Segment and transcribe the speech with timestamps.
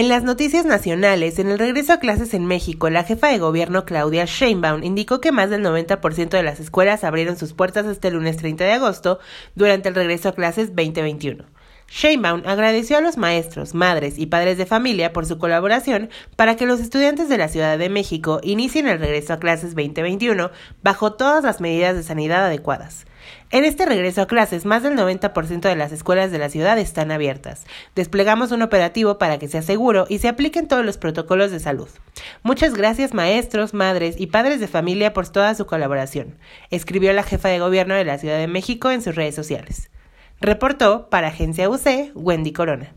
[0.00, 3.84] En las noticias nacionales, en el regreso a clases en México, la jefa de gobierno
[3.84, 8.38] Claudia Sheinbaum indicó que más del 90% de las escuelas abrieron sus puertas el lunes
[8.38, 9.18] 30 de agosto
[9.54, 11.44] durante el regreso a clases 2021.
[11.92, 16.64] Sheinbaum agradeció a los maestros, madres y padres de familia por su colaboración para que
[16.64, 20.52] los estudiantes de la Ciudad de México inicien el regreso a clases 2021
[20.84, 23.06] bajo todas las medidas de sanidad adecuadas.
[23.50, 27.10] En este regreso a clases, más del 90% de las escuelas de la ciudad están
[27.10, 27.66] abiertas.
[27.96, 31.88] Desplegamos un operativo para que sea seguro y se apliquen todos los protocolos de salud.
[32.44, 36.38] Muchas gracias maestros, madres y padres de familia por toda su colaboración,
[36.70, 39.90] escribió la jefa de gobierno de la Ciudad de México en sus redes sociales.
[40.42, 42.94] Reportó para Agencia UC Wendy Corona.